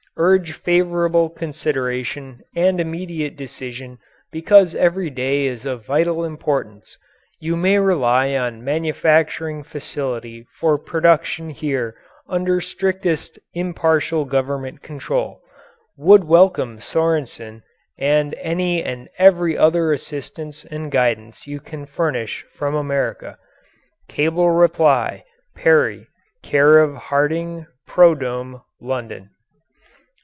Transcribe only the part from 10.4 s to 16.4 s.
for production here under strictest impartial Government control. Would